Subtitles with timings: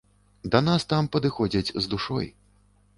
[0.55, 2.25] Да нас там падыходзяць з душой.